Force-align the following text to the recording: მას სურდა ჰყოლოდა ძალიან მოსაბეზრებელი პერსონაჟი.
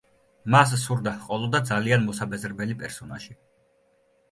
მას 0.53 0.71
სურდა 0.83 1.13
ჰყოლოდა 1.17 1.61
ძალიან 1.73 2.09
მოსაბეზრებელი 2.09 2.81
პერსონაჟი. 2.83 3.39